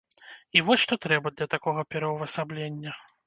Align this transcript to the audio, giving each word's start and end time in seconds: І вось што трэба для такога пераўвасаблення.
І 0.57 0.63
вось 0.69 0.81
што 0.83 0.97
трэба 1.05 1.33
для 1.35 1.47
такога 1.55 1.85
пераўвасаблення. 1.93 2.91